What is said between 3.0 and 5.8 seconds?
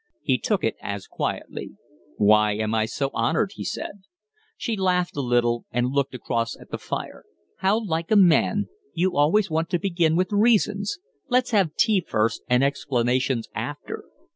honored?" he said. She laughed a little